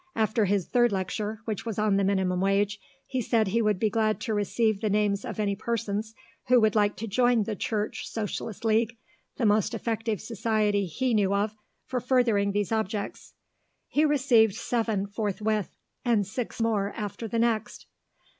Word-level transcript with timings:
After 0.15 0.45
his 0.45 0.65
third 0.65 0.91
lecture, 0.91 1.41
which 1.45 1.63
was 1.63 1.77
on 1.77 1.97
the 1.97 2.03
Minimum 2.03 2.41
Wage, 2.41 2.79
he 3.05 3.21
said 3.21 3.49
he 3.49 3.61
would 3.61 3.77
be 3.77 3.91
glad 3.91 4.19
to 4.21 4.33
receive 4.33 4.81
the 4.81 4.89
names 4.89 5.23
of 5.23 5.39
any 5.39 5.55
persons 5.55 6.15
who 6.47 6.59
would 6.59 6.73
like 6.73 6.95
to 6.95 7.07
join 7.07 7.43
the 7.43 7.55
Church 7.55 8.09
Socialist 8.09 8.65
League, 8.65 8.97
the 9.37 9.45
most 9.45 9.75
effective 9.75 10.19
society 10.19 10.87
he 10.87 11.13
knew 11.13 11.35
of 11.35 11.55
for 11.85 11.99
furthering 11.99 12.51
these 12.51 12.71
objects. 12.71 13.35
He 13.89 14.03
received 14.03 14.55
seven 14.55 15.05
forthwith, 15.05 15.69
and 16.03 16.25
six 16.25 16.59
more 16.59 16.91
after 16.95 17.27
the 17.27 17.37
next. 17.37 17.85